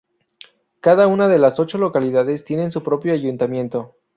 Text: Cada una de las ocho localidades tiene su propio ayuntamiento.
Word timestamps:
Cada 0.79 1.05
una 1.05 1.27
de 1.27 1.37
las 1.37 1.59
ocho 1.59 1.77
localidades 1.77 2.43
tiene 2.43 2.71
su 2.71 2.81
propio 2.81 3.13
ayuntamiento. 3.13 3.97